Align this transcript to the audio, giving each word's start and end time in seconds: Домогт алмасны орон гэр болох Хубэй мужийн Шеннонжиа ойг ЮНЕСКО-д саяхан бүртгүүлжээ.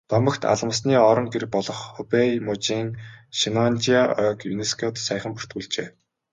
Домогт 0.11 0.43
алмасны 0.51 0.95
орон 1.09 1.27
гэр 1.35 1.45
болох 1.55 1.79
Хубэй 1.97 2.29
мужийн 2.47 2.89
Шеннонжиа 3.37 4.03
ойг 4.25 4.39
ЮНЕСКО-д 4.53 4.95
саяхан 5.07 5.31
бүртгүүлжээ. 5.35 5.87